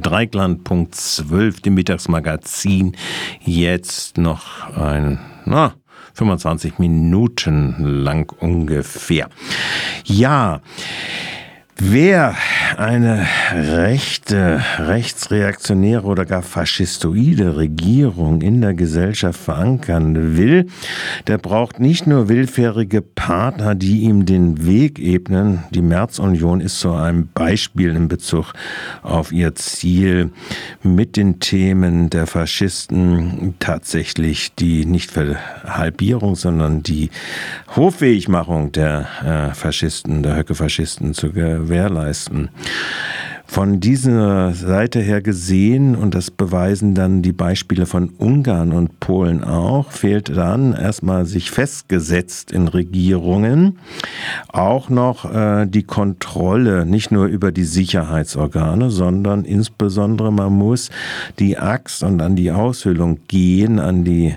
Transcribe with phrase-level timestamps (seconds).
[0.00, 2.96] Dreikland.12, dem Mittagsmagazin.
[3.40, 5.74] Jetzt noch ein, na,
[6.14, 9.28] 25 Minuten lang ungefähr.
[10.04, 10.60] Ja,
[11.80, 12.34] Wer
[12.76, 20.66] eine rechte, rechtsreaktionäre oder gar faschistoide Regierung in der Gesellschaft verankern will,
[21.26, 25.64] der braucht nicht nur willfährige Partner, die ihm den Weg ebnen.
[25.70, 28.52] Die Märzunion ist so ein Beispiel in Bezug
[29.02, 30.30] auf ihr Ziel,
[30.82, 37.10] mit den Themen der Faschisten tatsächlich die nicht Verhalbierung, sondern die
[37.76, 42.50] Hoffähigmachung der äh, Faschisten, der Höcke-Faschisten zu gewährleisten.
[43.50, 49.42] Von dieser Seite her gesehen, und das beweisen dann die Beispiele von Ungarn und Polen
[49.42, 53.78] auch, fehlt dann erstmal sich festgesetzt in Regierungen
[54.48, 60.90] auch noch äh, die Kontrolle, nicht nur über die Sicherheitsorgane, sondern insbesondere man muss
[61.38, 64.34] die Axt und an die Aushöhlung gehen, an die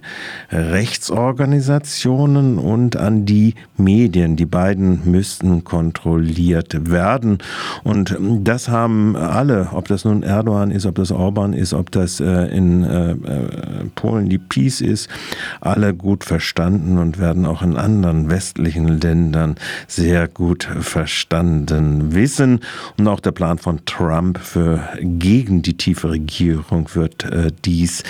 [0.51, 4.35] Rechtsorganisationen und an die Medien.
[4.35, 7.37] Die beiden müssten kontrolliert werden.
[7.83, 12.19] Und das haben alle, ob das nun Erdogan ist, ob das Orban ist, ob das
[12.19, 13.15] äh, in äh, äh,
[13.95, 15.09] Polen die Peace ist,
[15.59, 19.55] alle gut verstanden und werden auch in anderen westlichen Ländern
[19.91, 22.59] sehr gut verstanden wissen.
[22.97, 28.03] Und auch der Plan von Trump für gegen die tiefe Regierung wird äh, dies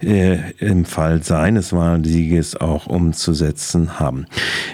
[0.00, 4.26] äh, im Fall seines Wahlsieges auch umzusetzen haben.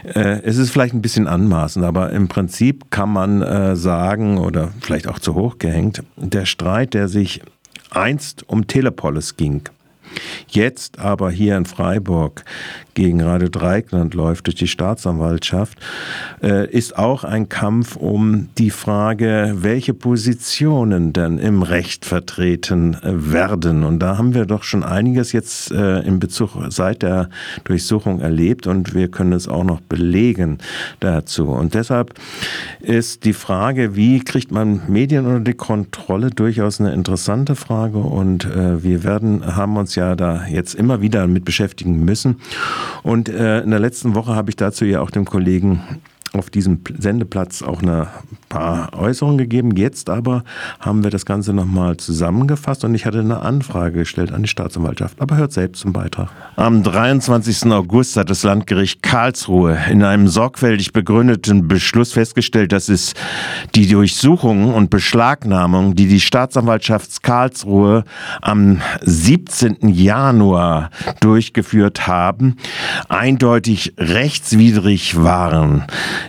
[0.04, 5.08] Äh, es ist vielleicht ein bisschen anmaßend, aber im Prinzip kann man sagen oder vielleicht
[5.08, 6.02] auch zu hoch hochgehängt.
[6.16, 7.40] Der Streit, der sich
[7.90, 9.62] einst um Telepolis ging,
[10.54, 12.44] jetzt aber hier in Freiburg
[12.98, 15.78] gegen Radio Dreikland läuft durch die Staatsanwaltschaft,
[16.42, 23.32] äh, ist auch ein Kampf um die Frage, welche Positionen denn im Recht vertreten äh,
[23.32, 23.84] werden.
[23.84, 27.30] Und da haben wir doch schon einiges jetzt äh, in Bezug seit der
[27.62, 30.58] Durchsuchung erlebt und wir können es auch noch belegen
[30.98, 31.50] dazu.
[31.50, 32.14] Und deshalb
[32.80, 38.48] ist die Frage, wie kriegt man Medien unter die Kontrolle, durchaus eine interessante Frage und
[38.48, 42.40] wir werden, haben uns ja da jetzt immer wieder mit beschäftigen müssen.
[43.02, 45.80] Und äh, in der letzten Woche habe ich dazu ja auch dem Kollegen
[46.38, 48.08] auf diesem Sendeplatz auch eine
[48.48, 49.76] paar Äußerungen gegeben.
[49.76, 50.44] Jetzt aber
[50.80, 55.20] haben wir das Ganze nochmal zusammengefasst und ich hatte eine Anfrage gestellt an die Staatsanwaltschaft.
[55.20, 56.30] Aber hört selbst zum Beitrag.
[56.56, 57.70] Am 23.
[57.70, 63.14] August hat das Landgericht Karlsruhe in einem sorgfältig begründeten Beschluss festgestellt, dass es
[63.74, 68.04] die Durchsuchungen und Beschlagnahmung, die die Staatsanwaltschaft Karlsruhe
[68.40, 69.88] am 17.
[69.88, 72.56] Januar durchgeführt haben,
[73.08, 75.84] eindeutig rechtswidrig waren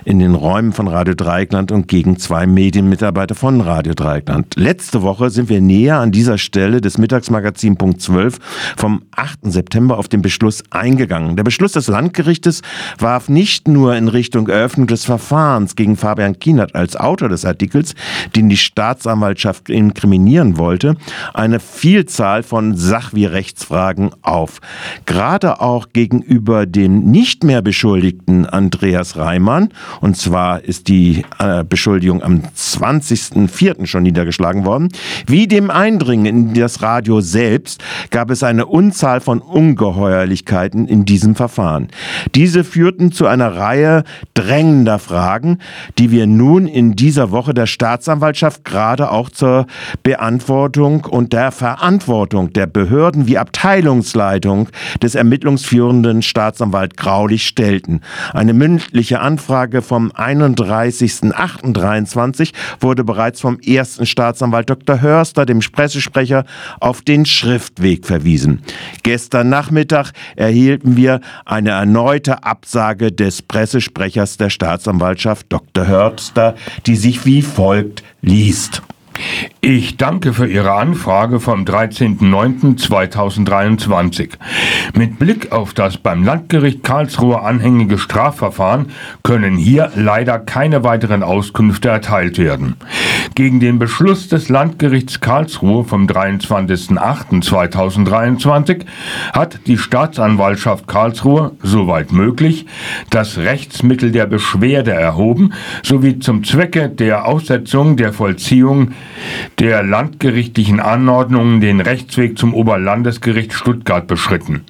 [0.06, 4.56] in den Räumen von Radio Dreieckland und gegen zwei Medienmitarbeiter von Radio Dreieckland.
[4.56, 8.38] Letzte Woche sind wir näher an dieser Stelle des Mittagsmagazin Punkt 12
[8.78, 9.40] vom 8.
[9.44, 11.36] September auf den Beschluss eingegangen.
[11.36, 12.62] Der Beschluss des Landgerichtes
[12.98, 17.96] warf nicht nur in Richtung Eröffnung des Verfahrens gegen Fabian Kienert als Autor des Artikels,
[18.36, 20.96] den die Staatsanwaltschaft inkriminieren wollte,
[21.34, 24.60] eine Vielzahl von Sach- wie Rechtsfragen auf.
[25.06, 29.70] Gerade auch gegenüber dem nicht mehr Beschuldigten Andreas Reimann
[30.02, 33.86] und zwar ist die äh, Beschuldigung am 20.04.
[33.86, 34.90] schon niedergeschlagen worden.
[35.28, 41.36] Wie dem Eindringen in das Radio selbst gab es eine Unzahl von Ungeheuerlichkeiten in diesem
[41.36, 41.90] Verfahren.
[42.36, 45.60] Diese führten zu einer Reihe drängender Fragen,
[45.98, 49.66] die wir nun in dieser Woche der Staatsanwaltschaft gerade auch zur
[50.04, 54.70] Beantwortung und der Verantwortung der Behörden wie Abteilungsleitung
[55.02, 58.02] des ermittlungsführenden Staatsanwalt Graulich stellten.
[58.34, 65.02] Eine mündliche Anfrage Anfrage vom 31.08.23 wurde bereits vom ersten Staatsanwalt Dr.
[65.02, 66.46] Hörster, dem Pressesprecher,
[66.80, 68.62] auf den Schriftweg verwiesen.
[69.04, 75.86] Gestern Nachmittag erhielten wir eine erneute Absage des Pressesprechers der Staatsanwaltschaft Dr.
[75.88, 76.56] Hörster,
[76.86, 78.82] die sich wie folgt liest.
[79.62, 84.32] Ich danke für Ihre Anfrage vom 13.09.2023.
[84.96, 88.92] Mit Blick auf das beim Landgericht Karlsruhe anhängige Strafverfahren
[89.24, 92.76] können hier leider keine weiteren Auskünfte erteilt werden.
[93.36, 98.86] Gegen den Beschluss des Landgerichts Karlsruhe vom 23.08.2023
[99.34, 102.66] hat die Staatsanwaltschaft Karlsruhe, soweit möglich,
[103.10, 108.92] das Rechtsmittel der Beschwerde erhoben sowie zum Zwecke der Aussetzung der Vollziehung
[109.60, 114.66] der landgerichtlichen Anordnungen den Rechtsweg zum Oberlandesgericht Stuttgart beschritten.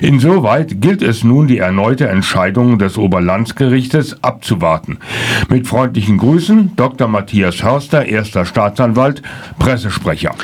[0.00, 4.98] Insoweit gilt es nun, die erneute Entscheidung des Oberlandesgerichtes abzuwarten.
[5.48, 7.08] Mit freundlichen Grüßen, Dr.
[7.08, 9.20] Matthias Förster, erster Staatsanwalt,
[9.58, 10.34] Pressesprecher.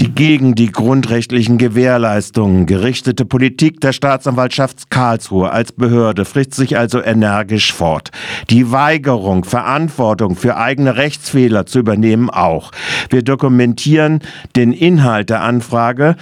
[0.00, 7.02] Die gegen die grundrechtlichen Gewährleistungen gerichtete Politik der Staatsanwaltschaft Karlsruhe als Behörde frisst sich also
[7.02, 8.10] energisch fort.
[8.48, 12.70] Die Weigerung, Verantwortung für eigene Rechtsfehler zu übernehmen auch.
[13.10, 14.20] Wir dokumentieren
[14.56, 16.16] den Inhalt der Anfrage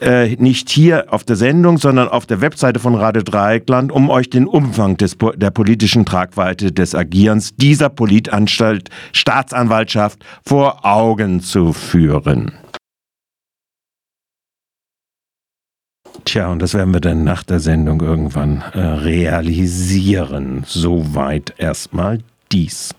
[0.00, 4.30] äh, nicht hier auf der Sendung, sondern auf der Webseite von Radio Dreieckland, um euch
[4.30, 10.07] den Umfang des, der politischen Tragweite des Agierens dieser Politanstalt Staatsanwaltschaft
[10.44, 12.52] vor Augen zu führen.
[16.24, 20.64] Tja, und das werden wir dann nach der Sendung irgendwann äh, realisieren.
[20.66, 22.22] Soweit erstmal
[22.52, 22.94] dies.